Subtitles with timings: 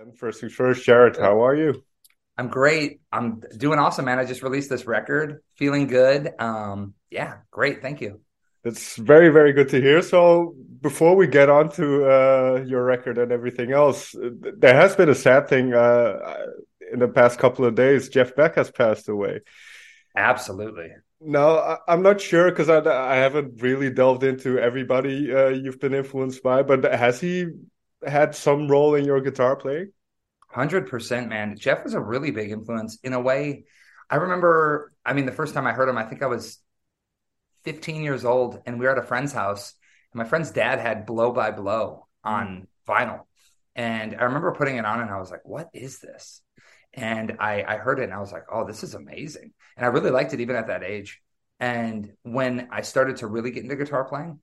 [0.00, 1.84] And first things first, Jared, how are you?
[2.38, 3.02] I'm great.
[3.12, 4.18] I'm doing awesome, man.
[4.18, 6.32] I just released this record, feeling good.
[6.38, 7.82] Um, yeah, great.
[7.82, 8.22] Thank you.
[8.64, 10.00] It's very, very good to hear.
[10.00, 15.10] So, before we get on to uh, your record and everything else, there has been
[15.10, 16.16] a sad thing uh,
[16.90, 18.08] in the past couple of days.
[18.08, 19.40] Jeff Beck has passed away.
[20.16, 20.88] Absolutely.
[21.20, 25.78] No, I, am not sure because I, I haven't really delved into everybody uh, you've
[25.78, 27.48] been influenced by, but has he
[28.06, 29.92] had some role in your guitar playing?
[30.48, 31.56] Hundred percent, man.
[31.56, 33.64] Jeff was a really big influence in a way.
[34.08, 36.58] I remember, I mean, the first time I heard him, I think I was
[37.64, 39.74] 15 years old, and we were at a friend's house.
[40.12, 42.92] And my friend's dad had Blow by Blow on mm.
[42.92, 43.20] vinyl,
[43.76, 46.42] and I remember putting it on, and I was like, "What is this?"
[46.92, 49.88] And I, I heard it, and I was like, "Oh, this is amazing!" And I
[49.90, 51.22] really liked it even at that age.
[51.60, 54.40] And when I started to really get into guitar playing,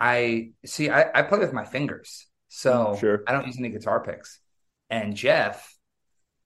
[0.00, 2.26] I see I, I play with my fingers.
[2.54, 3.24] So sure.
[3.26, 4.38] I don't use any guitar picks.
[4.90, 5.74] And Jeff,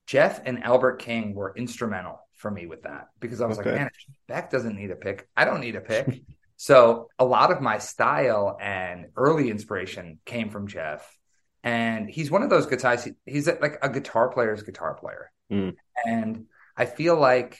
[0.06, 3.72] Jeff and Albert King were instrumental for me with that because I was okay.
[3.72, 3.90] like, man,
[4.28, 5.28] Beck doesn't need a pick.
[5.36, 6.22] I don't need a pick.
[6.56, 11.04] so a lot of my style and early inspiration came from Jeff.
[11.64, 13.08] And he's one of those guitars.
[13.24, 15.32] He's like a guitar player's guitar player.
[15.50, 15.74] Mm.
[16.06, 17.58] And I feel like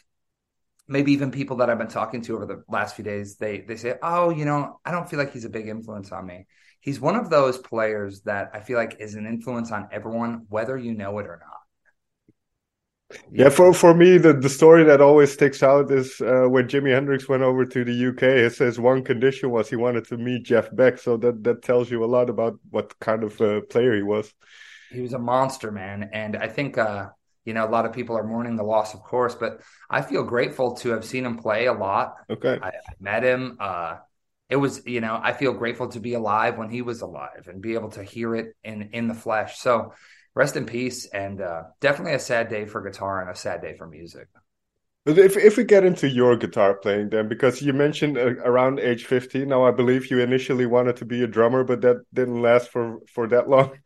[0.86, 3.74] maybe even people that I've been talking to over the last few days, they they
[3.74, 6.46] say, "Oh, you know, I don't feel like he's a big influence on me."
[6.86, 10.78] He's one of those players that I feel like is an influence on everyone, whether
[10.78, 11.56] you know it or not.
[13.30, 16.92] Yeah, for for me, the, the story that always sticks out is uh, when Jimi
[16.92, 18.22] Hendrix went over to the UK.
[18.22, 21.90] It says one condition was he wanted to meet Jeff Beck, so that that tells
[21.90, 24.32] you a lot about what kind of uh, player he was.
[24.90, 27.08] He was a monster, man, and I think uh,
[27.44, 30.24] you know a lot of people are mourning the loss, of course, but I feel
[30.24, 32.14] grateful to have seen him play a lot.
[32.28, 33.56] Okay, I, I met him.
[34.48, 37.60] It was you know i feel grateful to be alive when he was alive and
[37.60, 39.58] be able to hear it in in the flesh.
[39.58, 39.92] So
[40.34, 43.74] rest in peace and uh, definitely a sad day for guitar and a sad day
[43.74, 44.28] for music.
[45.06, 48.80] But if if we get into your guitar playing then because you mentioned uh, around
[48.80, 52.42] age 15 now i believe you initially wanted to be a drummer but that didn't
[52.42, 53.70] last for for that long.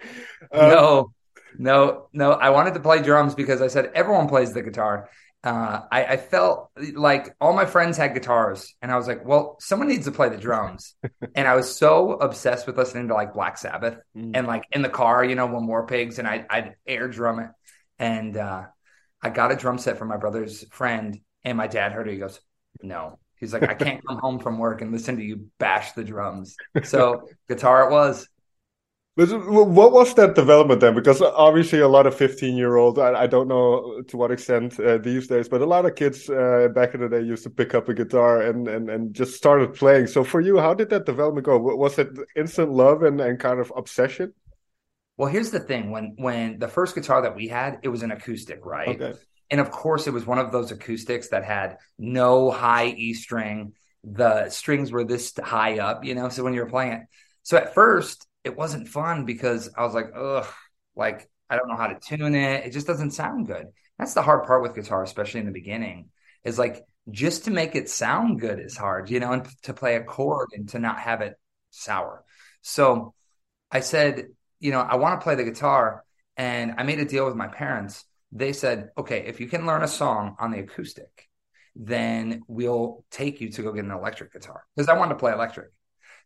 [0.52, 1.12] Um, no
[1.58, 5.10] no no i wanted to play drums because i said everyone plays the guitar
[5.42, 9.56] uh, I, I, felt like all my friends had guitars, and I was like, well,
[9.58, 10.94] someone needs to play the drums.
[11.34, 14.32] and I was so obsessed with listening to like Black Sabbath mm.
[14.34, 17.40] and like in the car, you know, when War Pigs, and I, I'd air drum
[17.40, 17.48] it.
[17.98, 18.64] And uh,
[19.22, 22.12] I got a drum set from my brother's friend, and my dad heard it.
[22.12, 22.38] He goes,
[22.82, 23.18] no.
[23.36, 26.54] He's like, I can't come home from work and listen to you bash the drums.
[26.84, 28.28] So guitar it was.
[29.16, 30.94] What was that development then?
[30.94, 32.98] Because obviously, a lot of fifteen-year-olds.
[32.98, 36.30] I, I, don't know to what extent uh, these days, but a lot of kids
[36.30, 39.34] uh, back in the day used to pick up a guitar and, and and just
[39.34, 40.06] started playing.
[40.06, 41.58] So for you, how did that development go?
[41.58, 44.32] Was it instant love and, and kind of obsession?
[45.16, 48.12] Well, here's the thing: when when the first guitar that we had, it was an
[48.12, 49.00] acoustic, right?
[49.00, 49.18] Okay.
[49.50, 53.72] And of course, it was one of those acoustics that had no high E string.
[54.04, 56.28] The strings were this high up, you know.
[56.28, 57.02] So when you were playing it,
[57.42, 60.46] so at first it wasn't fun because I was like, ugh,
[60.96, 62.66] like I don't know how to tune it.
[62.66, 63.66] It just doesn't sound good.
[63.98, 66.10] That's the hard part with guitar, especially in the beginning,
[66.44, 69.96] is like just to make it sound good is hard, you know, and to play
[69.96, 71.34] a chord and to not have it
[71.70, 72.24] sour.
[72.62, 73.14] So
[73.70, 74.26] I said,
[74.58, 76.04] you know, I want to play the guitar.
[76.36, 78.04] And I made a deal with my parents.
[78.32, 81.28] They said, okay, if you can learn a song on the acoustic,
[81.76, 85.32] then we'll take you to go get an electric guitar because I wanted to play
[85.32, 85.70] electric.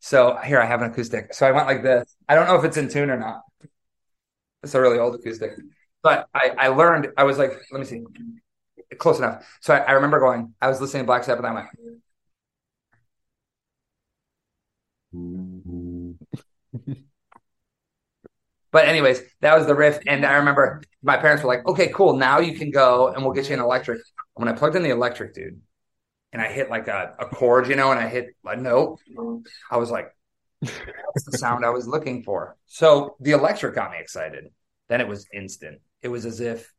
[0.05, 1.33] So here I have an acoustic.
[1.33, 2.15] So I went like this.
[2.29, 3.41] I don't know if it's in tune or not.
[4.63, 5.53] It's a really old acoustic.
[6.03, 8.05] But I, I learned, I was like, let me see.
[8.99, 9.47] Close enough.
[9.63, 11.69] So I, I remember going, I was listening to Black Sabbath and I went.
[18.73, 20.01] but anyways, that was the riff.
[20.07, 22.15] And I remember my parents were like, okay, cool.
[22.15, 24.03] Now you can go and we'll get you an electric.
[24.35, 25.63] When I plugged in the electric, dude,
[26.35, 28.99] and I hit like a, a chord, you know, and I hit a note,
[29.71, 30.09] I was like,
[30.61, 32.57] that's the sound I was looking for.
[32.67, 34.47] So the electric got me excited.
[34.89, 35.81] Then it was instant.
[36.03, 36.73] It was as if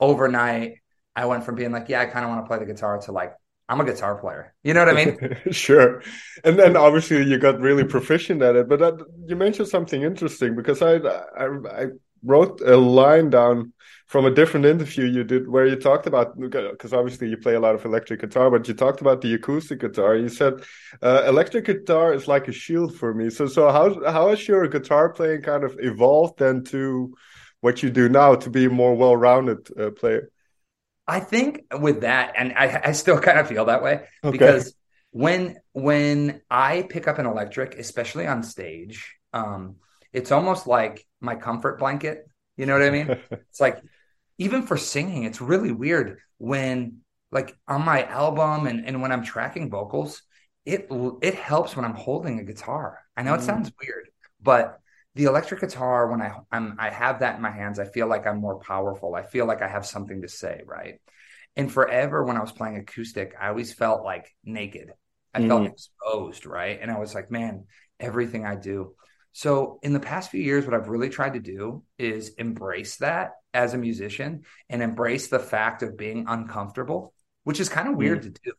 [0.00, 0.78] overnight
[1.14, 3.12] I went from being like, yeah, I kind of want to play the guitar to
[3.12, 3.34] like,
[3.68, 4.54] I'm a guitar player.
[4.64, 5.36] You know what I mean?
[5.50, 6.02] sure.
[6.42, 8.66] And then obviously you got really proficient at it.
[8.66, 8.94] But that,
[9.26, 11.86] you mentioned something interesting because I, I, I
[12.24, 13.74] wrote a line down
[14.06, 17.60] from a different interview you did where you talked about because obviously you play a
[17.60, 20.54] lot of electric guitar but you talked about the acoustic guitar you said
[21.02, 24.66] uh, electric guitar is like a shield for me so so how how has your
[24.68, 27.14] guitar playing kind of evolved then to
[27.60, 30.30] what you do now to be a more well-rounded uh, player
[31.06, 34.30] i think with that and i i still kind of feel that way okay.
[34.30, 34.74] because
[35.10, 39.76] when when i pick up an electric especially on stage um
[40.12, 42.26] it's almost like my comfort blanket
[42.56, 43.08] You know what I mean?
[43.30, 43.82] it's like
[44.38, 46.98] even for singing, it's really weird when
[47.32, 50.22] like on my album and, and when I'm tracking vocals,
[50.64, 50.88] it
[51.22, 53.00] it helps when I'm holding a guitar.
[53.16, 53.46] I know it mm.
[53.46, 54.08] sounds weird,
[54.42, 54.80] but
[55.14, 58.26] the electric guitar when I I'm I have that in my hands, I feel like
[58.26, 59.14] I'm more powerful.
[59.14, 61.00] I feel like I have something to say, right?
[61.56, 64.90] And forever when I was playing acoustic, I always felt like naked.
[65.32, 65.48] I mm.
[65.48, 66.78] felt exposed, right?
[66.80, 67.64] And I was like, man,
[67.98, 68.94] everything I do.
[69.36, 73.32] So in the past few years, what I've really tried to do is embrace that
[73.52, 77.12] as a musician and embrace the fact of being uncomfortable,
[77.44, 78.22] which is kind of weird mm.
[78.22, 78.52] to do.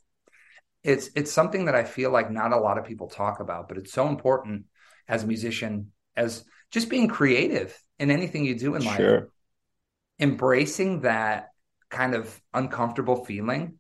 [0.84, 3.80] It's it's something that I feel like not a lot of people talk about, but
[3.80, 4.66] it's so important
[5.08, 8.98] as a musician, as just being creative in anything you do in life.
[8.98, 9.30] Sure.
[10.20, 11.54] Embracing that
[11.90, 13.80] kind of uncomfortable feeling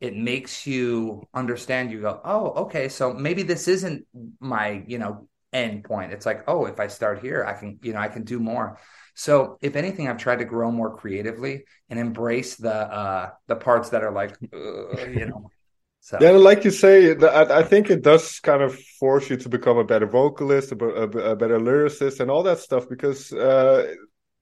[0.00, 4.06] it makes you understand you go oh okay so maybe this isn't
[4.38, 7.92] my you know end point it's like oh if i start here i can you
[7.92, 8.78] know i can do more
[9.14, 13.90] so if anything i've tried to grow more creatively and embrace the uh the parts
[13.90, 15.50] that are like uh, you know
[16.00, 16.16] so.
[16.22, 19.84] Yeah, like you say, I, think it does kind of force you to become a
[19.84, 22.88] better vocalist, a, better lyricist, and all that stuff.
[22.88, 23.92] Because uh,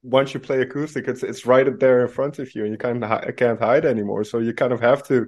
[0.03, 3.03] once you play acoustic, it's it's right there in front of you, and you kind
[3.03, 4.23] of can't hide anymore.
[4.23, 5.27] So you kind of have to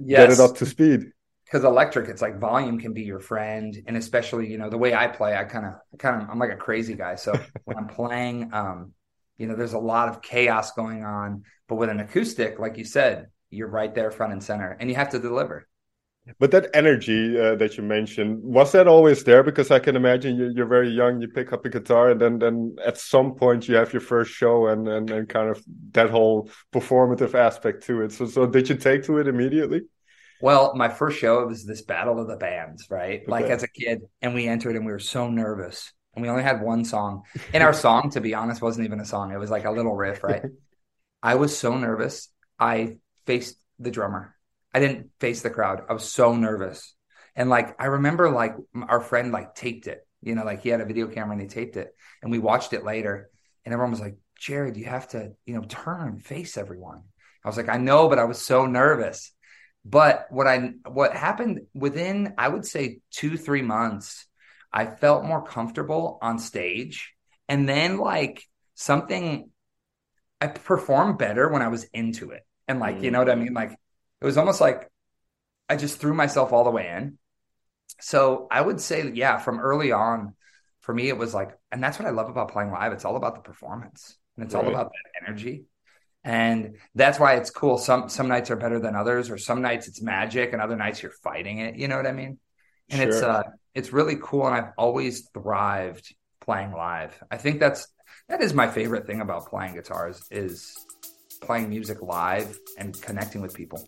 [0.00, 0.20] yes.
[0.20, 1.12] get it up to speed.
[1.50, 4.94] Because electric, it's like volume can be your friend, and especially you know the way
[4.94, 7.14] I play, I kind of kind of I'm like a crazy guy.
[7.14, 7.32] So
[7.64, 8.92] when I'm playing, um,
[9.38, 11.44] you know, there's a lot of chaos going on.
[11.68, 14.96] But with an acoustic, like you said, you're right there front and center, and you
[14.96, 15.66] have to deliver.
[16.38, 19.42] But that energy uh, that you mentioned was that always there?
[19.42, 22.38] Because I can imagine you, you're very young, you pick up a guitar, and then
[22.38, 25.62] then at some point you have your first show, and and, and kind of
[25.92, 28.12] that whole performative aspect to it.
[28.12, 29.82] So so did you take to it immediately?
[30.40, 33.22] Well, my first show was this battle of the bands, right?
[33.22, 33.30] Okay.
[33.30, 36.42] Like as a kid, and we entered, and we were so nervous, and we only
[36.42, 37.22] had one song.
[37.52, 39.94] And our song, to be honest, wasn't even a song; it was like a little
[39.94, 40.42] riff, right?
[41.22, 42.28] I was so nervous.
[42.58, 42.96] I
[43.26, 44.34] faced the drummer
[44.72, 45.82] I didn't face the crowd.
[45.88, 46.94] I was so nervous.
[47.34, 48.54] And like I remember like
[48.88, 50.06] our friend like taped it.
[50.20, 51.94] You know, like he had a video camera and he taped it.
[52.22, 53.30] And we watched it later.
[53.64, 57.02] And everyone was like, Jared, you have to, you know, turn and face everyone.
[57.44, 59.32] I was like, I know, but I was so nervous.
[59.84, 64.26] But what I what happened within, I would say two, three months,
[64.72, 67.14] I felt more comfortable on stage.
[67.48, 68.44] And then like
[68.74, 69.50] something
[70.40, 72.42] I performed better when I was into it.
[72.66, 73.04] And like, mm.
[73.04, 73.54] you know what I mean?
[73.54, 74.90] Like it was almost like
[75.68, 77.18] I just threw myself all the way in.
[78.00, 80.34] So I would say, yeah, from early on,
[80.80, 82.92] for me, it was like, and that's what I love about playing live.
[82.92, 84.64] It's all about the performance and it's right.
[84.64, 85.64] all about that energy.
[86.24, 87.78] And that's why it's cool.
[87.78, 91.02] Some some nights are better than others, or some nights it's magic, and other nights
[91.02, 91.76] you're fighting it.
[91.76, 92.38] You know what I mean?
[92.90, 93.08] And sure.
[93.08, 93.42] it's uh
[93.74, 94.46] it's really cool.
[94.46, 97.18] And I've always thrived playing live.
[97.30, 97.88] I think that's
[98.28, 100.74] that is my favorite thing about playing guitars is
[101.40, 103.86] playing music live and connecting with people.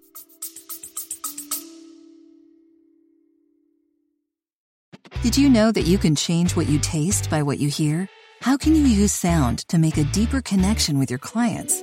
[5.23, 8.09] Did you know that you can change what you taste by what you hear?
[8.41, 11.82] How can you use sound to make a deeper connection with your clients?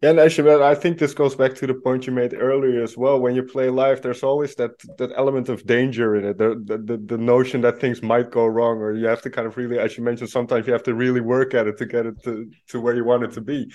[0.00, 2.96] Yeah, and actually, I think this goes back to the point you made earlier as
[2.96, 3.20] well.
[3.20, 6.38] When you play live, there's always that that element of danger in it.
[6.38, 9.58] The, the the notion that things might go wrong, or you have to kind of
[9.58, 12.14] really, as you mentioned, sometimes you have to really work at it to get it
[12.24, 13.70] to, to where you want it to be.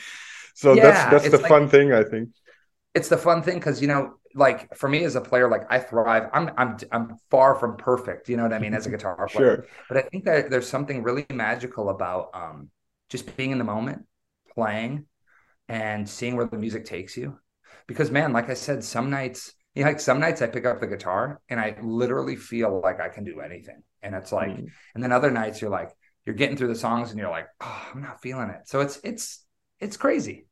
[0.56, 2.30] So yeah, that's that's the like, fun thing, I think.
[2.96, 5.78] It's the fun thing because you know, like for me as a player, like I
[5.78, 6.32] thrive.
[6.34, 8.30] I'm I'm I'm far from perfect.
[8.30, 9.58] You know what I mean as a guitar player.
[9.58, 9.66] Sure.
[9.90, 12.70] But I think that there's something really magical about um
[13.10, 14.08] just being in the moment,
[14.56, 15.06] playing
[15.68, 17.38] and seeing where the music takes you.
[17.88, 20.80] Because man, like I said, some nights, you know, like some nights I pick up
[20.80, 23.84] the guitar and I literally feel like I can do anything.
[24.02, 24.68] And it's like, mm.
[24.94, 25.92] and then other nights you're like,
[26.26, 28.68] you're getting through the songs and you're like, oh, I'm not feeling it.
[28.68, 29.46] So it's it's
[29.80, 30.48] it's crazy.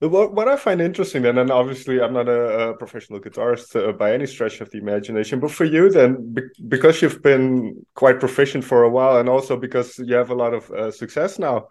[0.00, 3.90] What, what I find interesting then, and obviously I'm not a, a professional guitarist uh,
[3.92, 8.20] by any stretch of the imagination, but for you then, be, because you've been quite
[8.20, 11.66] proficient for a while, and also because you have a lot of uh, success now,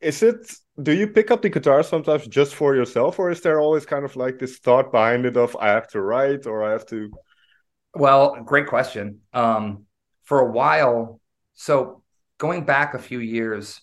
[0.00, 3.60] is it do you pick up the guitar sometimes just for yourself or is there
[3.60, 6.70] always kind of like this thought behind it of i have to write or i
[6.70, 7.10] have to
[7.94, 9.84] well great question um
[10.24, 11.20] for a while
[11.54, 12.02] so
[12.38, 13.80] going back a few years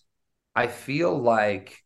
[0.55, 1.83] i feel like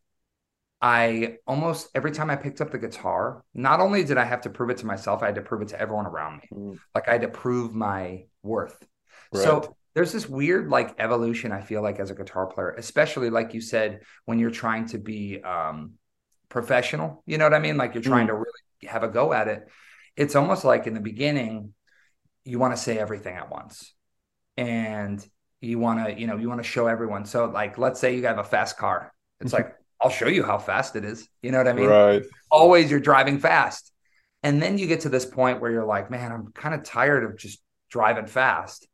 [0.80, 4.50] I almost every time I picked up the guitar, not only did I have to
[4.50, 6.48] prove it to myself, I had to prove it to everyone around me.
[6.56, 6.78] Mm.
[6.94, 8.76] Like I had to prove my worth.
[9.32, 9.42] Right.
[9.42, 13.54] So there's this weird like evolution I feel like as a guitar player, especially like
[13.54, 15.92] you said when you're trying to be um
[16.48, 17.76] professional, you know what I mean?
[17.76, 18.30] Like you're trying mm.
[18.30, 19.68] to really have a go at it.
[20.16, 21.74] It's almost like in the beginning
[22.44, 23.92] you want to say everything at once.
[24.56, 25.24] And
[25.60, 27.24] you want to, you know, you want to show everyone.
[27.24, 29.12] So like let's say you have a fast car.
[29.40, 31.28] It's like I'll show you how fast it is.
[31.42, 31.88] You know what I mean?
[31.88, 32.22] Right.
[32.50, 33.92] Always you're driving fast.
[34.42, 37.24] And then you get to this point where you're like, man, I'm kind of tired
[37.24, 38.86] of just driving fast.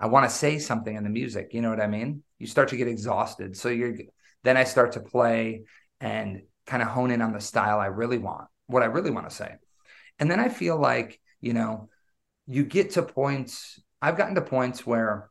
[0.00, 1.50] I want to say something in the music.
[1.52, 2.22] You know what I mean?
[2.38, 3.56] You start to get exhausted.
[3.56, 3.94] So you're
[4.44, 5.64] then I start to play
[6.00, 9.28] and kind of hone in on the style I really want, what I really want
[9.28, 9.56] to say.
[10.18, 11.88] And then I feel like, you know,
[12.46, 15.30] you get to points, I've gotten to points where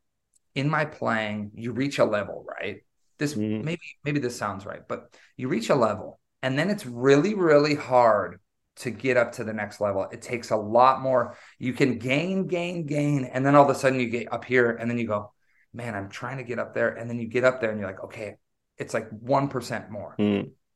[0.56, 2.84] in my playing, you reach a level, right?
[3.18, 3.64] This mm-hmm.
[3.64, 7.76] maybe maybe this sounds right, but you reach a level and then it's really really
[7.76, 8.40] hard
[8.78, 10.08] to get up to the next level.
[10.12, 11.36] It takes a lot more.
[11.60, 14.72] You can gain, gain, gain, and then all of a sudden you get up here,
[14.72, 15.34] and then you go,
[15.74, 17.90] "Man, I'm trying to get up there," and then you get up there, and you're
[17.90, 18.36] like, "Okay,
[18.78, 20.14] it's like one percent more,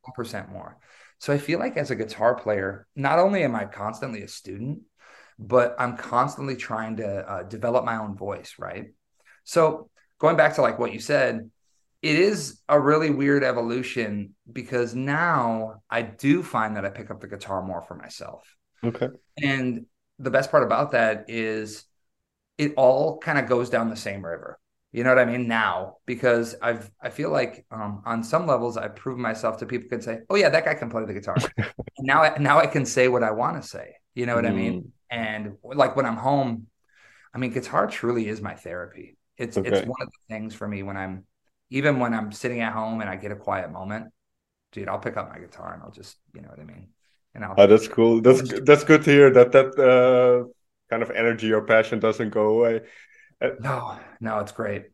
[0.02, 0.78] one percent more."
[1.18, 4.80] So I feel like as a guitar player, not only am I constantly a student,
[5.38, 8.86] but I'm constantly trying to uh, develop my own voice, right?
[9.44, 11.50] So going back to like what you said,
[12.02, 17.20] it is a really weird evolution because now I do find that I pick up
[17.20, 18.56] the guitar more for myself.
[18.84, 19.08] Okay.
[19.40, 19.86] And
[20.18, 21.84] the best part about that is
[22.58, 24.58] it all kind of goes down the same river.
[24.90, 25.48] You know what I mean?
[25.48, 29.88] Now, because I've I feel like um, on some levels I've proven myself to people
[29.88, 31.36] can say, "Oh yeah, that guy can play the guitar."
[32.00, 33.94] now, I, now I can say what I want to say.
[34.14, 34.50] You know what mm.
[34.50, 34.82] I mean?
[34.82, 34.90] Mm.
[35.08, 36.66] And like when I'm home,
[37.34, 39.16] I mean, guitar truly is my therapy.
[39.38, 39.70] It's okay.
[39.70, 41.24] it's one of the things for me when I'm
[41.72, 44.12] even when I'm sitting at home and I get a quiet moment,
[44.72, 46.88] dude, I'll pick up my guitar and I'll just, you know what I mean?
[47.34, 48.20] And I'll oh, that's cool.
[48.20, 50.48] That's that's good to hear that that uh,
[50.90, 52.82] kind of energy or passion doesn't go away.
[53.40, 54.84] Uh, no, no, it's great.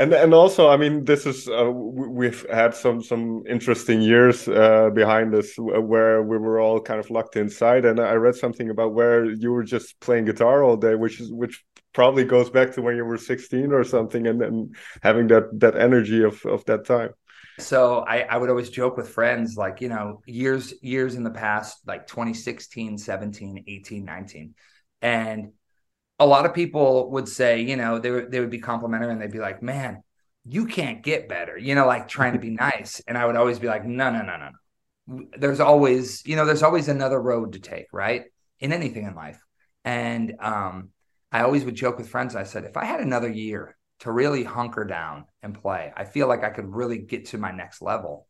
[0.00, 4.90] And and also, I mean, this is uh, we've had some some interesting years uh,
[4.90, 7.84] behind us where we were all kind of locked inside.
[7.84, 11.32] And I read something about where you were just playing guitar all day, which is
[11.32, 11.64] which
[11.98, 14.70] probably goes back to when you were 16 or something and then
[15.02, 17.10] having that that energy of of that time.
[17.58, 21.32] So I, I would always joke with friends like you know years years in the
[21.32, 24.54] past like 2016 17 18 19
[25.02, 25.50] and
[26.20, 29.32] a lot of people would say you know they, they would be complimentary and they'd
[29.32, 30.00] be like man
[30.44, 33.02] you can't get better you know like trying to be nice.
[33.08, 35.24] And i would always be like no no no no no.
[35.36, 38.22] There's always you know there's always another road to take right
[38.60, 39.40] in anything in life.
[39.84, 40.90] And um
[41.30, 42.34] I always would joke with friends.
[42.34, 46.28] I said, if I had another year to really hunker down and play, I feel
[46.28, 48.26] like I could really get to my next level.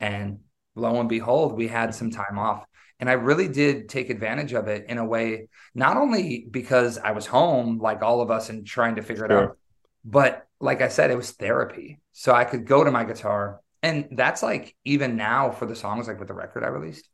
[0.00, 0.40] And
[0.74, 2.64] lo and behold, we had some time off.
[3.00, 7.12] And I really did take advantage of it in a way, not only because I
[7.12, 9.38] was home, like all of us, and trying to figure sure.
[9.38, 9.58] it out,
[10.04, 12.00] but like I said, it was therapy.
[12.12, 13.60] So I could go to my guitar.
[13.82, 17.08] And that's like even now for the songs, like with the record I released,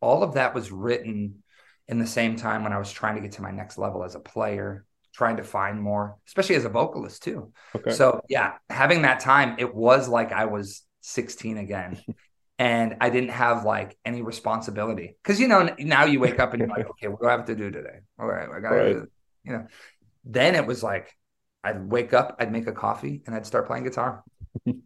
[0.00, 1.42] all of that was written
[1.90, 4.14] in the same time when I was trying to get to my next level as
[4.14, 7.52] a player, trying to find more, especially as a vocalist too.
[7.74, 7.90] Okay.
[7.90, 12.00] So yeah, having that time, it was like I was 16 again.
[12.58, 15.16] and I didn't have like any responsibility.
[15.24, 17.46] Cause you know, now you wake up and you're like, okay, what do I have
[17.46, 18.00] to do today?
[18.18, 18.92] All right, I gotta right.
[18.92, 19.08] do
[19.44, 19.66] you know.
[20.24, 21.16] Then it was like
[21.64, 24.22] I'd wake up, I'd make a coffee, and I'd start playing guitar.
[24.66, 24.84] and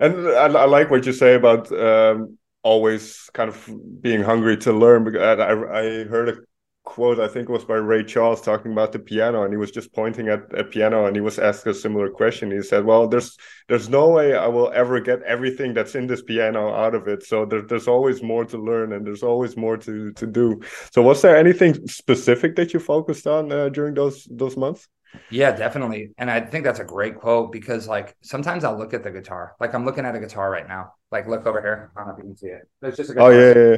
[0.00, 5.04] I, I, like what you say about um, always kind of being hungry to learn.
[5.04, 6.36] Because I, I heard a
[6.84, 9.70] quote, I think it was by Ray Charles talking about the piano, and he was
[9.70, 12.50] just pointing at a piano, and he was asked a similar question.
[12.50, 13.36] He said, "Well, there's
[13.68, 17.22] there's no way I will ever get everything that's in this piano out of it.
[17.24, 20.60] So there, there's always more to learn, and there's always more to to do."
[20.92, 24.88] So, was there anything specific that you focused on uh, during those those months?
[25.30, 26.10] Yeah, definitely.
[26.18, 29.54] And I think that's a great quote because like sometimes I'll look at the guitar.
[29.60, 30.94] Like I'm looking at a guitar right now.
[31.10, 31.92] Like look over here.
[31.96, 32.68] I don't know if you can see it.
[32.82, 33.32] It's just a guitar.
[33.32, 33.76] Oh yeah, yeah, yeah.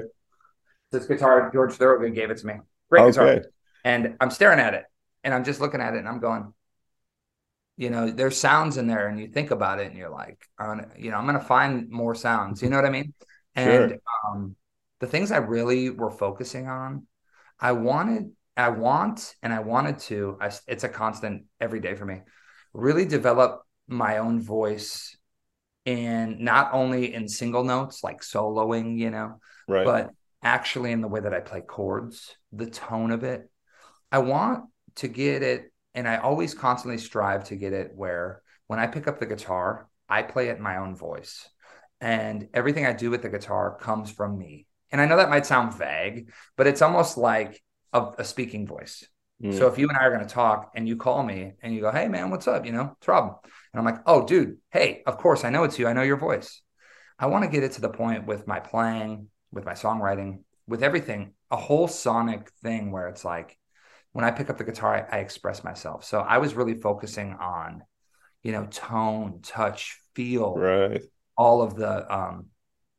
[0.91, 2.55] This guitar George Thorogood gave it to me.
[2.91, 3.11] Great okay.
[3.11, 3.45] guitar.
[3.85, 4.85] And I'm staring at it
[5.25, 6.53] and I'm just looking at it and I'm going,
[7.77, 10.91] you know, there's sounds in there and you think about it and you're like, I'm
[10.99, 12.63] you know, I'm going to find more sounds.
[12.63, 13.15] You know what I mean?
[13.55, 13.99] And sure.
[14.27, 14.57] um,
[15.01, 17.07] the things I really were focusing on,
[17.59, 22.05] I wanted I want and I wanted to, I, it's a constant every day for
[22.05, 22.21] me,
[22.73, 25.17] really develop my own voice
[25.87, 29.85] and not only in single notes like soloing, you know, right.
[29.85, 30.11] but
[30.43, 33.51] actually in the way that I play chords, the tone of it.
[34.11, 34.65] I want
[34.97, 39.09] to get it, and I always constantly strive to get it where when I pick
[39.09, 41.49] up the guitar, I play it in my own voice.
[42.03, 44.67] and everything I do with the guitar comes from me.
[44.91, 49.07] And I know that might sound vague, but it's almost like a, a speaking voice.
[49.43, 49.57] Mm.
[49.57, 51.81] So if you and I are going to talk and you call me and you
[51.81, 52.65] go, Hey man, what's up?
[52.65, 53.39] You know, it's Rob.
[53.45, 55.87] And I'm like, Oh dude, hey, of course I know it's you.
[55.87, 56.61] I know your voice.
[57.19, 60.83] I want to get it to the point with my playing, with my songwriting, with
[60.83, 63.59] everything, a whole sonic thing where it's like
[64.13, 66.05] when I pick up the guitar, I, I express myself.
[66.05, 67.83] So I was really focusing on,
[68.43, 71.03] you know, tone, touch, feel, right.
[71.37, 72.47] all of the um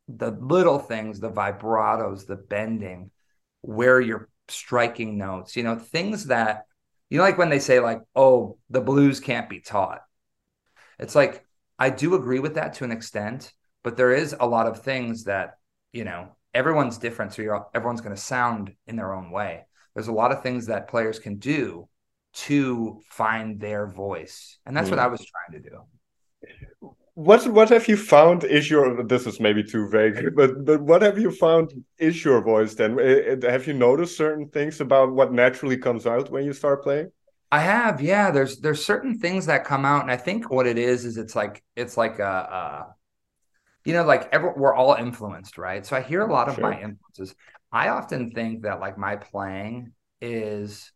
[0.08, 3.12] the little things, the vibratos, the bending,
[3.62, 6.66] where you're striking notes, you know, things that
[7.10, 10.02] you know, like when they say like, oh, the blues can't be taught.
[10.98, 11.46] It's like
[11.78, 15.26] I do agree with that to an extent, but there is a lot of things
[15.26, 15.60] that,
[15.92, 17.34] you know, everyone's different.
[17.34, 19.66] So you're everyone's going to sound in their own way.
[19.94, 21.88] There's a lot of things that players can do
[22.34, 24.58] to find their voice.
[24.66, 24.94] And that's mm.
[24.94, 26.94] what I was trying to do.
[27.15, 31.01] What what have you found is your this is maybe too vague, but but what
[31.03, 33.00] have you found is your voice then?
[33.00, 36.82] Eh, eh, have you noticed certain things about what naturally comes out when you start
[36.82, 37.12] playing?
[37.51, 38.32] I have, yeah.
[38.32, 41.36] There's there's certain things that come out, and I think what it is is it's
[41.36, 42.96] like it's like a, a
[43.86, 45.86] you know, like every, we're all influenced, right?
[45.86, 46.63] So I hear a lot of sure.
[46.63, 47.36] my influences.
[47.72, 50.91] I often think that like my playing is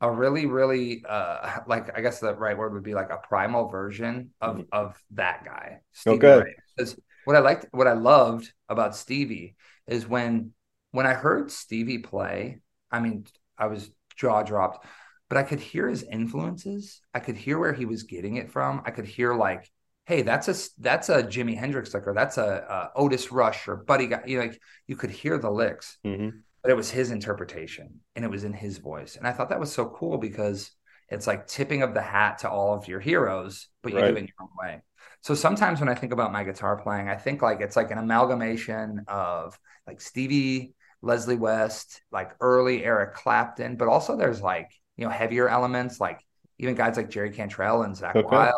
[0.00, 3.68] a really, really uh like I guess the right word would be like a primal
[3.68, 4.64] version of mm-hmm.
[4.72, 5.80] of that guy.
[5.92, 6.54] Stevie okay.
[6.76, 10.52] Because what I liked, what I loved about Stevie is when
[10.92, 13.26] when I heard Stevie play, I mean,
[13.56, 14.86] I was jaw dropped,
[15.28, 17.00] but I could hear his influences.
[17.14, 18.82] I could hear where he was getting it from.
[18.84, 19.70] I could hear like
[20.10, 23.76] hey, that's a that's a Jimi Hendrix lick, or that's a, a Otis Rush, or
[23.76, 24.22] Buddy Guy.
[24.26, 26.38] You know, like you could hear the licks, mm-hmm.
[26.62, 29.60] But it was his interpretation, and it was in his voice, and I thought that
[29.60, 30.70] was so cool because
[31.08, 34.08] it's like tipping of the hat to all of your heroes, but you right.
[34.08, 34.80] do it in your own way.
[35.22, 37.98] So sometimes when I think about my guitar playing, I think like it's like an
[37.98, 45.04] amalgamation of like Stevie, Leslie West, like early Eric Clapton, but also there's like you
[45.04, 46.20] know heavier elements like
[46.58, 48.50] even guys like Jerry Cantrell and Zach okay.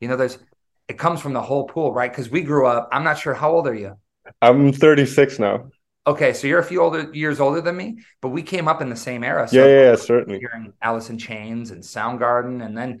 [0.00, 0.38] You know, there's
[0.88, 2.10] it comes from the whole pool, right?
[2.10, 2.88] Because we grew up.
[2.92, 3.96] I'm not sure how old are you.
[4.40, 5.68] I'm 36 now.
[6.08, 8.88] Okay, so you're a few older years older than me, but we came up in
[8.88, 9.46] the same era.
[9.46, 10.38] So yeah, yeah, yeah certainly.
[10.38, 13.00] Hearing Alice in Chains and Soundgarden, and then,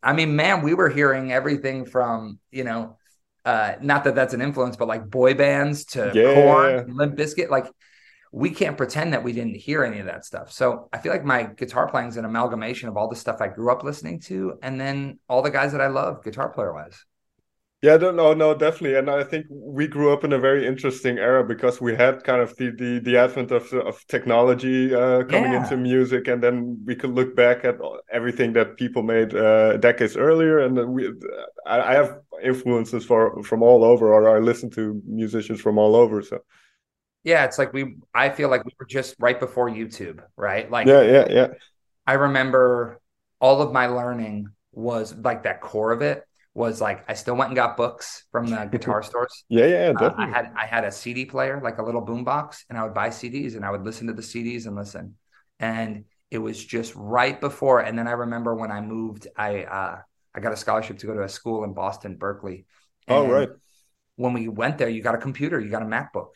[0.00, 2.96] I mean, man, we were hearing everything from you know,
[3.44, 6.34] uh, not that that's an influence, but like boy bands to yeah.
[6.34, 7.50] Korn, Limp Bizkit.
[7.50, 7.66] Like,
[8.30, 10.52] we can't pretend that we didn't hear any of that stuff.
[10.52, 13.48] So I feel like my guitar playing is an amalgamation of all the stuff I
[13.48, 17.04] grew up listening to, and then all the guys that I love, guitar player wise.
[17.84, 21.18] Yeah, no, no, no, definitely, and I think we grew up in a very interesting
[21.18, 25.52] era because we had kind of the the, the advent of of technology uh, coming
[25.52, 25.62] yeah.
[25.62, 27.76] into music, and then we could look back at
[28.10, 31.12] everything that people made uh, decades earlier, and we,
[31.66, 35.94] I, I have influences for from all over, or I listen to musicians from all
[35.94, 36.38] over, so.
[37.22, 37.96] Yeah, it's like we.
[38.14, 40.70] I feel like we were just right before YouTube, right?
[40.70, 41.48] Like, yeah, yeah, yeah.
[42.06, 42.98] I remember
[43.40, 47.48] all of my learning was like that core of it was like I still went
[47.48, 49.44] and got books from the guitar stores.
[49.48, 52.78] Yeah, yeah, uh, I had I had a CD player, like a little boombox, and
[52.78, 55.16] I would buy CDs and I would listen to the CDs and listen.
[55.58, 57.80] And it was just right before.
[57.80, 59.98] And then I remember when I moved, I uh,
[60.34, 62.64] I got a scholarship to go to a school in Boston, Berklee.
[63.08, 63.48] oh, right.
[64.16, 66.28] When we went there, you got a computer, you got a MacBook.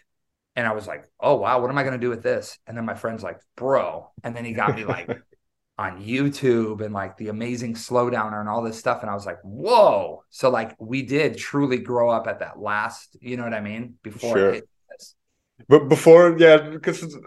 [0.57, 2.59] And I was like, oh wow, what am I gonna do with this?
[2.67, 4.11] And then my friend's like, bro.
[4.25, 5.09] And then he got me like
[5.79, 9.03] on YouTube and like the amazing slowdowner and all this stuff.
[9.03, 10.25] And I was like, whoa.
[10.29, 13.95] So like we did truly grow up at that last, you know what I mean?
[14.03, 14.55] Before sure.
[14.55, 14.69] it
[15.67, 17.19] but before, yeah, because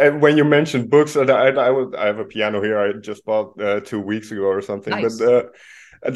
[0.00, 2.78] and when you mentioned books, I, I, I, I have a piano here.
[2.78, 4.90] I just bought uh, two weeks ago or something.
[4.90, 5.18] Nice.
[5.18, 5.52] But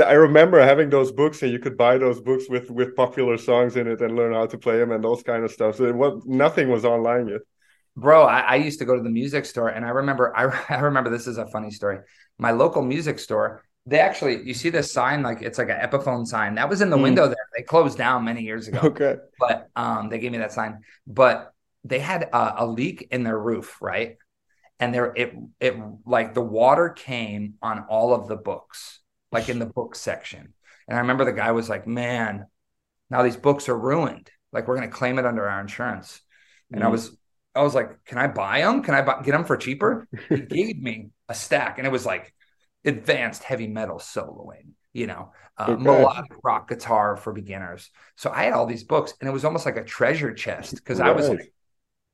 [0.00, 3.36] uh, I remember having those books, and you could buy those books with with popular
[3.36, 5.76] songs in it and learn how to play them and those kind of stuff.
[5.76, 7.42] So what nothing was online yet
[7.96, 10.36] bro I, I, used to go to the music store and i remember
[10.70, 11.98] I, I remember this is a funny story.
[12.38, 16.26] My local music store they actually you see this sign like it's like an epiphone
[16.26, 16.54] sign.
[16.54, 17.02] That was in the mm.
[17.02, 17.36] window there.
[17.56, 18.80] They closed down many years ago.
[18.84, 19.16] Okay.
[19.38, 20.80] But um they gave me that sign.
[21.06, 21.52] But
[21.84, 24.16] they had a, a leak in their roof right?
[24.78, 25.76] And there it it
[26.06, 29.00] like the water came on all of the books
[29.32, 30.54] like in the book section.
[30.86, 32.46] And i remember the guy was like man
[33.10, 34.30] now these books are ruined.
[34.52, 36.20] Like we're going to claim it under our insurance.
[36.70, 36.84] And mm.
[36.84, 37.16] i was
[37.60, 38.82] I was like, can I buy them?
[38.82, 40.08] Can I buy, get them for cheaper?
[40.30, 42.32] he gave me a stack and it was like
[42.86, 47.90] advanced heavy metal soloing, you know, uh, melodic rock guitar for beginners.
[48.16, 51.00] So I had all these books and it was almost like a treasure chest because.
[51.00, 51.52] I was like,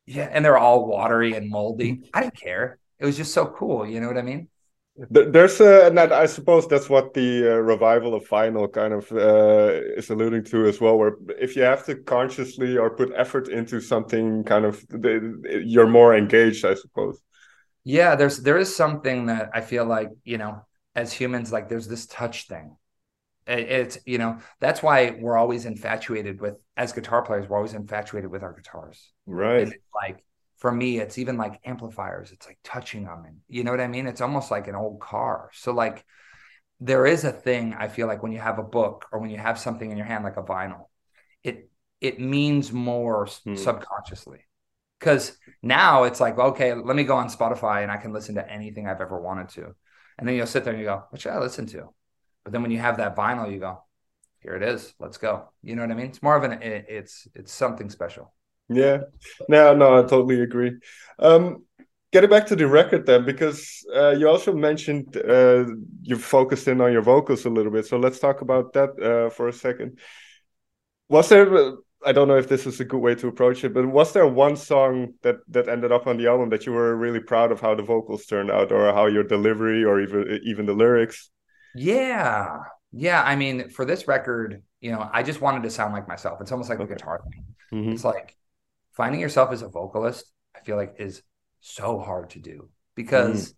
[0.04, 2.10] yeah, and they're all watery and moldy.
[2.14, 2.78] I didn't care.
[2.98, 3.86] It was just so cool.
[3.86, 4.48] You know what I mean?
[4.98, 9.12] There's a, and that, I suppose that's what the uh, revival of vinyl kind of
[9.12, 10.96] uh, is alluding to as well.
[10.96, 14.82] Where if you have to consciously or put effort into something, kind of
[15.64, 17.20] you're more engaged, I suppose.
[17.84, 21.88] Yeah, there's there is something that I feel like you know, as humans, like there's
[21.88, 22.76] this touch thing.
[23.46, 27.48] It, it's you know that's why we're always infatuated with as guitar players.
[27.48, 29.70] We're always infatuated with our guitars, right?
[29.94, 30.24] like
[30.58, 32.32] for me, it's even like amplifiers.
[32.32, 33.24] It's like touching them.
[33.26, 34.06] And you know what I mean?
[34.06, 35.50] It's almost like an old car.
[35.52, 36.04] So like
[36.80, 39.38] there is a thing I feel like when you have a book or when you
[39.38, 40.86] have something in your hand like a vinyl,
[41.42, 43.54] it it means more hmm.
[43.54, 44.40] subconsciously.
[44.98, 48.50] Cause now it's like, okay, let me go on Spotify and I can listen to
[48.50, 49.74] anything I've ever wanted to.
[50.18, 51.90] And then you'll sit there and you go, what should I listen to?
[52.44, 53.82] But then when you have that vinyl, you go,
[54.38, 55.50] here it is, let's go.
[55.62, 56.06] You know what I mean?
[56.06, 58.32] It's more of an it, it's it's something special.
[58.68, 58.98] Yeah,
[59.48, 60.72] no, no, I totally agree.
[61.18, 61.64] Um,
[62.12, 65.66] getting back to the record then, because uh, you also mentioned uh,
[66.02, 67.86] you focused in on your vocals a little bit.
[67.86, 69.98] So let's talk about that uh, for a second.
[71.08, 71.74] Was there?
[72.04, 74.26] I don't know if this is a good way to approach it, but was there
[74.26, 77.60] one song that that ended up on the album that you were really proud of
[77.60, 81.30] how the vocals turned out, or how your delivery, or even even the lyrics?
[81.74, 82.58] Yeah,
[82.92, 83.22] yeah.
[83.22, 86.40] I mean, for this record, you know, I just wanted to sound like myself.
[86.40, 86.92] It's almost like okay.
[86.92, 87.44] a guitar thing.
[87.72, 87.92] Mm -hmm.
[87.92, 88.36] It's like
[88.96, 90.24] finding yourself as a vocalist,
[90.56, 91.22] I feel like is
[91.60, 93.54] so hard to do because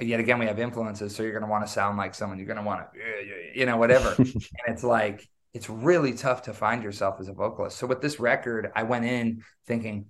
[0.00, 0.08] mm.
[0.08, 1.14] yet again we have influences.
[1.14, 2.38] So you're going to want to sound like someone.
[2.38, 4.14] You're going to want to, you know, whatever.
[4.18, 4.34] and
[4.66, 7.78] it's like it's really tough to find yourself as a vocalist.
[7.78, 10.06] So with this record, I went in thinking.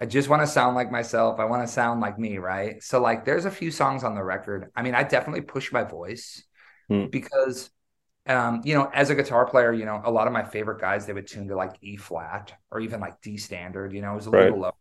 [0.00, 1.40] I just want to sound like myself.
[1.40, 2.80] I want to sound like me, right?
[2.84, 4.70] So like there's a few songs on the record.
[4.76, 6.44] I mean, I definitely push my voice
[6.88, 7.10] mm.
[7.10, 7.70] because
[8.28, 11.06] um, you know, as a guitar player, you know, a lot of my favorite guys
[11.06, 13.92] they would tune to like E flat or even like D standard.
[13.92, 14.44] You know, it was a right.
[14.44, 14.72] little low.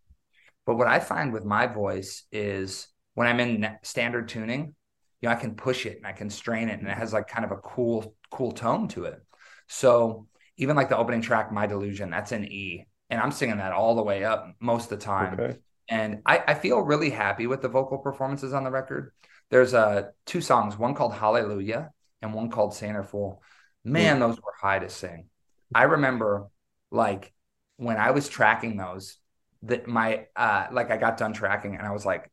[0.65, 4.75] But what I find with my voice is when I'm in standard tuning,
[5.21, 7.27] you know, I can push it and I can strain it, and it has like
[7.27, 9.19] kind of a cool, cool tone to it.
[9.67, 13.71] So even like the opening track, "My Delusion," that's in E, and I'm singing that
[13.71, 15.39] all the way up most of the time.
[15.39, 15.57] Okay.
[15.89, 19.13] And I, I feel really happy with the vocal performances on the record.
[19.49, 23.41] There's uh two songs, one called Hallelujah and one called Fool.
[23.84, 25.30] Man, those were high to sing.
[25.73, 26.47] I remember
[26.91, 27.34] like
[27.77, 29.17] when I was tracking those,
[29.63, 32.30] that my uh like I got done tracking and I was like,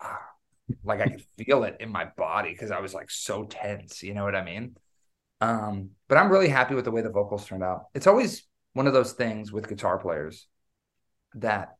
[0.00, 0.20] ah,
[0.84, 4.02] like I could feel it in my body because I was like so tense.
[4.02, 4.76] You know what I mean?
[5.40, 7.86] Um, but I'm really happy with the way the vocals turned out.
[7.94, 10.46] It's always one of those things with guitar players
[11.34, 11.76] that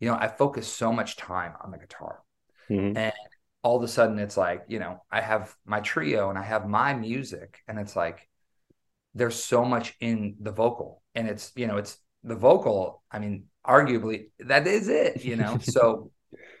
[0.00, 2.22] you know I focus so much time on the guitar,
[2.70, 2.96] mm-hmm.
[2.96, 3.12] and
[3.68, 6.66] all of a sudden it's like you know i have my trio and i have
[6.66, 8.26] my music and it's like
[9.14, 13.44] there's so much in the vocal and it's you know it's the vocal i mean
[13.66, 15.58] arguably that is it you know?
[15.62, 16.10] So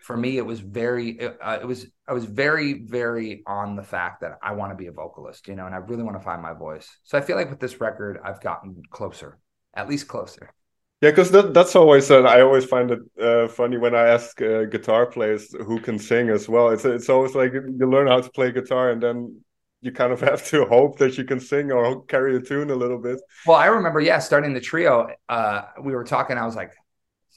[0.02, 4.20] for me it was very uh, it was i was very very on the fact
[4.20, 6.42] that i want to be a vocalist you know and i really want to find
[6.42, 6.88] my voice.
[7.04, 9.38] So i feel like with this record i've gotten closer
[9.72, 10.52] at least closer
[11.00, 14.40] yeah, because that, that's always uh, I always find it uh, funny when I ask
[14.42, 16.70] uh, guitar players who can sing as well.
[16.70, 19.40] It's it's always like you learn how to play guitar and then
[19.80, 22.74] you kind of have to hope that you can sing or carry a tune a
[22.74, 23.20] little bit.
[23.46, 26.36] Well, I remember, yeah, starting the trio, uh, we were talking.
[26.36, 26.72] I was like,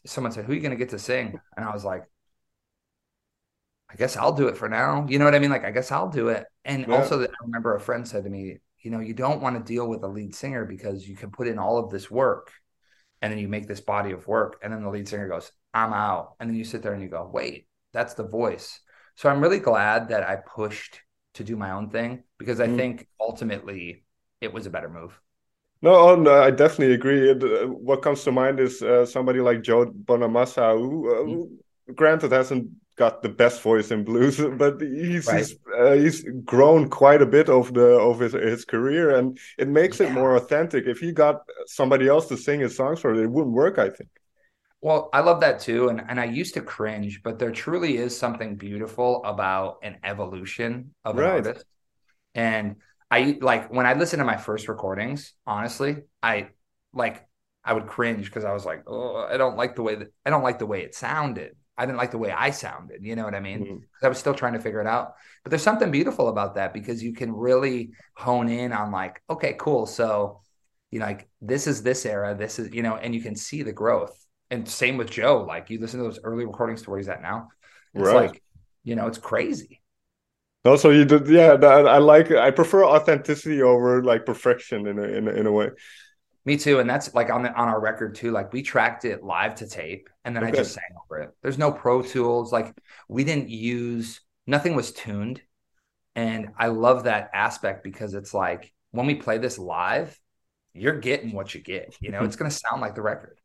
[0.06, 2.04] someone said, "Who are you going to get to sing?" And I was like,
[3.92, 5.52] "I guess I'll do it for now." You know what I mean?
[5.52, 6.46] Like, I guess I'll do it.
[6.66, 6.96] And yeah.
[6.96, 9.88] also, I remember a friend said to me, "You know, you don't want to deal
[9.88, 12.52] with a lead singer because you can put in all of this work."
[13.22, 15.94] And then you make this body of work and then the lead singer goes i'm
[15.94, 18.80] out and then you sit there and you go wait that's the voice
[19.16, 21.02] so i'm really glad that i pushed
[21.34, 22.76] to do my own thing because i mm.
[22.76, 24.04] think ultimately
[24.42, 25.20] it was a better move
[25.84, 27.32] no, oh, no, I definitely agree.
[27.32, 31.96] Uh, what comes to mind is uh, somebody like Joe Bonamassa, who, uh, mm.
[31.96, 32.70] granted, hasn't
[33.02, 35.40] got the best voice in blues, but he's right.
[35.40, 39.68] he's, uh, he's, grown quite a bit over the over his, his career, and it
[39.68, 40.08] makes yeah.
[40.08, 40.86] it more authentic.
[40.86, 43.80] If he got somebody else to sing his songs for it, it wouldn't work.
[43.80, 44.10] I think.
[44.82, 48.18] Well, I love that too, and and I used to cringe, but there truly is
[48.18, 51.48] something beautiful about an evolution of an right.
[51.48, 51.66] artist.
[52.36, 52.76] And
[53.10, 55.34] I like when I listen to my first recordings.
[55.48, 56.50] Honestly, I
[56.94, 57.28] like
[57.64, 60.30] I would cringe because I was like, oh, I don't like the way that I
[60.30, 61.56] don't like the way it sounded.
[61.78, 63.04] I didn't like the way I sounded.
[63.04, 63.60] You know what I mean?
[63.60, 64.06] Mm-hmm.
[64.06, 65.16] I was still trying to figure it out.
[65.44, 69.56] But there's something beautiful about that because you can really hone in on like, okay,
[69.58, 69.86] cool.
[69.86, 70.42] So,
[70.92, 73.64] you know, like this is this era, this is, you know, and you can see
[73.64, 74.16] the growth.
[74.52, 75.46] And same with Joe.
[75.48, 77.48] Like you listen to those early recording stories that now.
[77.94, 78.32] It's right.
[78.32, 78.44] like,
[78.84, 79.82] you know, it's crazy.
[80.64, 81.54] Also, you did, yeah.
[81.54, 82.30] I like.
[82.30, 85.70] I prefer authenticity over like perfection in a in a, in a way.
[86.46, 88.32] Me too, and that's like on the, on our record too.
[88.32, 90.54] Like we tracked it live to tape, and then okay.
[90.54, 91.30] I just sang over it.
[91.42, 92.52] There's no Pro Tools.
[92.52, 92.76] Like
[93.08, 95.42] we didn't use nothing was tuned.
[96.16, 100.20] And I love that aspect because it's like when we play this live,
[100.74, 101.96] you're getting what you get.
[102.00, 103.40] You know, it's going to sound like the record.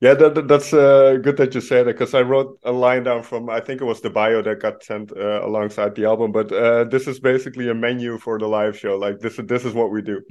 [0.00, 3.24] Yeah, that, that's uh, good that you say that because I wrote a line down
[3.24, 6.30] from I think it was the bio that got sent uh, alongside the album.
[6.30, 8.96] But uh, this is basically a menu for the live show.
[8.96, 10.22] Like this, this is what we do.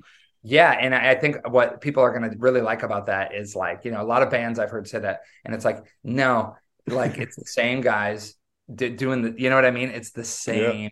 [0.50, 3.84] Yeah, and I think what people are going to really like about that is like
[3.84, 6.56] you know a lot of bands I've heard say that, and it's like no,
[6.88, 8.36] like it's the same guys
[8.74, 9.90] doing the you know what I mean.
[9.90, 10.90] It's the same yeah.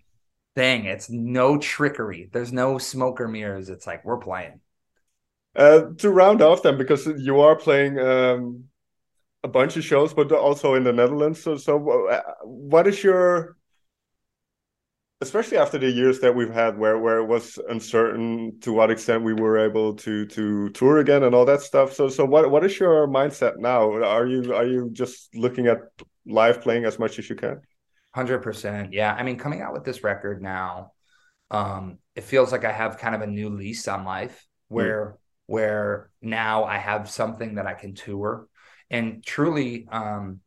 [0.55, 0.85] thing.
[0.85, 2.29] It's no trickery.
[2.33, 3.69] There's no smoke or mirrors.
[3.69, 4.59] It's like we're playing.
[5.55, 8.65] Uh, to round off then, because you are playing um,
[9.45, 11.41] a bunch of shows, but also in the Netherlands.
[11.41, 13.55] So, so uh, what is your,
[15.25, 19.23] especially after the years that we've had, where where it was uncertain to what extent
[19.23, 21.93] we were able to to tour again and all that stuff.
[21.93, 23.91] So, so what what is your mindset now?
[23.91, 25.79] Are you are you just looking at
[26.25, 27.61] live playing as much as you can?
[28.13, 28.93] Hundred percent.
[28.93, 30.91] Yeah, I mean, coming out with this record now,
[31.51, 35.05] um, it feels like I have kind of a new lease on life, where.
[35.05, 38.47] Mm where now I have something that I can tour
[38.89, 40.39] and truly um,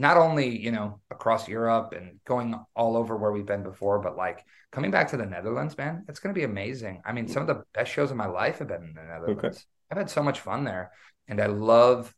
[0.00, 4.16] not only you know across Europe and going all over where we've been before, but
[4.16, 7.02] like coming back to the Netherlands, man, it's going to be amazing.
[7.04, 9.44] I mean, some of the best shows of my life have been in the Netherlands.
[9.44, 9.56] Okay.
[9.90, 10.92] I've had so much fun there,
[11.28, 12.14] and I love,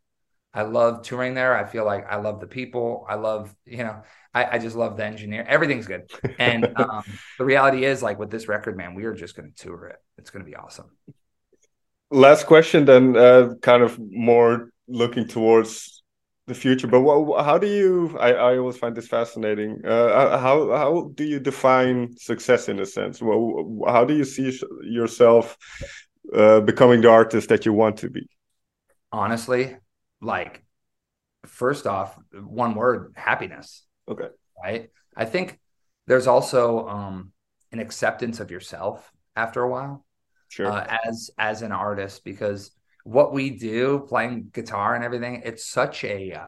[0.55, 1.57] I love touring there.
[1.57, 3.07] I feel like I love the people.
[3.09, 5.45] I love, you know, I, I just love the engineer.
[5.49, 7.03] Everything's good, and um,
[7.38, 9.97] the reality is, like with this record, man, we are just going to tour it.
[10.18, 10.90] It's going to be awesome
[12.12, 15.91] last question then uh, kind of more looking towards
[16.48, 20.38] the future but what, how do you I, I always find this fascinating uh, uh,
[20.38, 23.22] how how do you define success in a sense?
[23.22, 25.57] Well, how do you see yourself
[26.35, 28.28] uh, becoming the artist that you want to be?
[29.12, 29.76] Honestly
[30.20, 30.64] like
[31.46, 33.85] first off one word happiness.
[34.09, 34.28] Okay.
[34.62, 34.90] Right?
[35.16, 35.59] I think
[36.07, 37.33] there's also um
[37.72, 40.05] an acceptance of yourself after a while
[40.48, 40.66] sure.
[40.66, 42.70] uh, as as an artist because
[43.05, 46.47] what we do playing guitar and everything it's such a uh,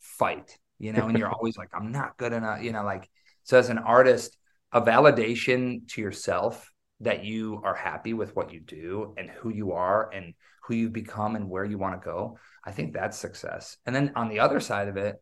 [0.00, 3.08] fight you know and you're always like i'm not good enough you know like
[3.44, 4.36] so as an artist
[4.72, 6.70] a validation to yourself
[7.00, 10.92] that you are happy with what you do and who you are and who you've
[10.92, 13.76] become and where you want to go i think that's success.
[13.86, 15.16] And then on the other side of it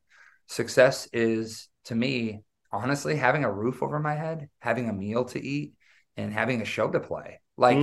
[0.46, 5.44] success is to me honestly having a roof over my head having a meal to
[5.44, 5.72] eat
[6.16, 7.40] and having a show to play.
[7.56, 7.78] Like,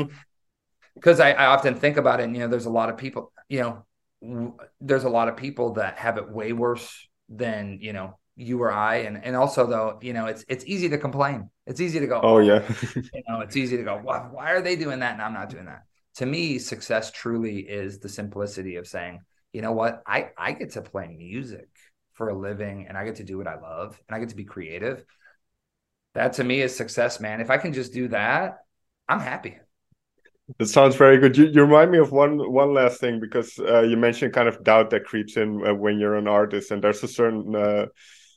[0.96, 1.20] because.
[1.20, 3.62] I, I often think about it, and you know, there's a lot of people, you
[3.62, 3.86] know,
[4.22, 8.62] w- there's a lot of people that have it way worse than you know you
[8.62, 11.50] or I, and and also though, you know, it's it's easy to complain.
[11.68, 14.52] It's easy to go, oh, oh yeah, you know, it's easy to go, why, why
[14.52, 15.84] are they doing that and I'm not doing that?
[16.16, 19.22] To me, success truly is the simplicity of saying,
[19.54, 21.70] you know what, I I get to play music
[22.14, 24.36] for a living, and I get to do what I love, and I get to
[24.36, 25.06] be creative.
[26.14, 27.40] That to me is success, man.
[27.40, 28.60] If I can just do that,
[29.08, 29.58] I'm happy.
[30.60, 31.38] It sounds very good.
[31.38, 34.64] You, you remind me of one one last thing because uh, you mentioned kind of
[34.64, 37.86] doubt that creeps in uh, when you're an artist, and there's a certain uh,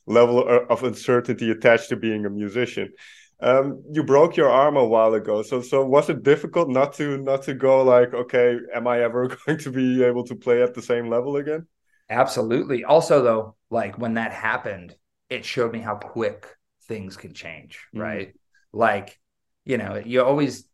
[0.06, 2.92] level of uncertainty attached to being a musician.
[3.40, 7.18] Um, you broke your arm a while ago, so so was it difficult not to
[7.18, 10.74] not to go like, okay, am I ever going to be able to play at
[10.74, 11.66] the same level again?
[12.08, 12.84] Absolutely.
[12.84, 14.94] Also, though, like when that happened,
[15.30, 16.46] it showed me how quick
[16.86, 17.80] things can change.
[17.94, 18.00] Mm.
[18.00, 18.34] Right, mm.
[18.72, 19.18] like
[19.64, 20.68] you know, you always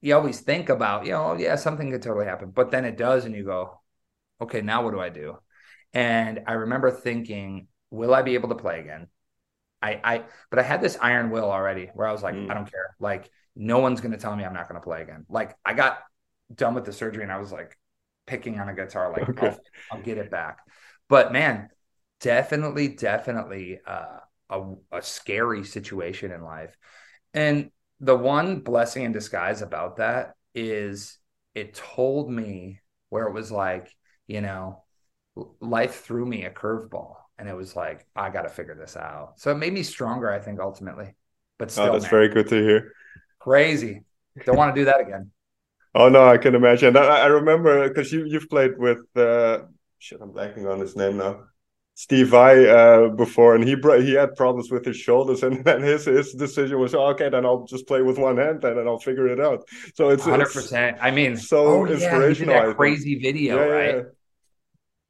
[0.00, 3.24] you always think about, you know, yeah, something could totally happen, but then it does,
[3.24, 3.80] and you go,
[4.40, 5.38] okay, now what do I do?
[5.92, 9.08] And I remember thinking, will I be able to play again?
[9.80, 12.50] I, I, but I had this iron will already where I was like, mm.
[12.50, 12.96] I don't care.
[13.00, 15.24] Like, no one's going to tell me I'm not going to play again.
[15.28, 15.98] Like, I got
[16.54, 17.76] done with the surgery and I was like
[18.26, 19.48] picking on a guitar, like, okay.
[19.48, 19.58] I'll,
[19.92, 20.58] I'll, get it back.
[21.08, 21.70] But man,
[22.20, 24.18] definitely, definitely uh,
[24.50, 26.76] a, a scary situation in life.
[27.32, 31.18] And the one blessing in disguise about that is
[31.54, 33.94] it told me where it was like,
[34.26, 34.82] you know,
[35.60, 39.34] life threw me a curveball and it was like, I got to figure this out.
[39.36, 41.14] So it made me stronger, I think, ultimately.
[41.58, 42.92] But still, oh, that's man, very good to hear.
[43.38, 44.04] Crazy.
[44.44, 45.30] Don't want to do that again.
[45.94, 46.96] Oh no, I can imagine.
[46.96, 49.60] I, I remember because you you've played with uh,
[49.98, 50.20] shit.
[50.20, 51.44] I'm blanking on his name now.
[51.98, 55.82] Steve Vai uh, before, and he brought, he had problems with his shoulders, and then
[55.82, 58.86] his his decision was, oh, okay, then I'll just play with one hand, and then
[58.86, 59.68] I'll figure it out.
[59.96, 60.98] So it's hundred percent.
[61.00, 62.54] I mean, so oh, inspirational.
[62.54, 64.04] Yeah, that crazy video, yeah, right?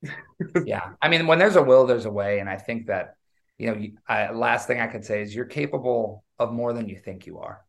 [0.01, 0.11] Yeah.
[0.65, 0.91] yeah.
[1.03, 3.17] I mean, when there's a will, there's a way, and I think that
[3.59, 6.89] you know, you, I, last thing I could say is you're capable of more than
[6.89, 7.67] you think you are,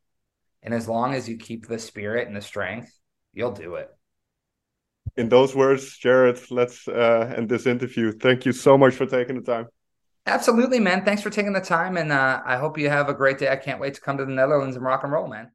[0.64, 2.98] and as long as you keep the spirit and the strength,
[3.34, 3.90] you'll do it
[5.18, 8.12] in those words, Jared, let's uh, end this interview.
[8.12, 9.68] Thank you so much for taking the time.
[10.26, 11.06] Absolutely, man.
[11.06, 13.50] Thanks for taking the time, and uh, I hope you have a great day.
[13.50, 15.50] I can't wait to come to the Netherlands and rock and roll, man.